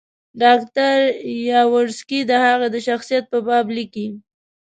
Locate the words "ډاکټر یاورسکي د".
0.41-2.31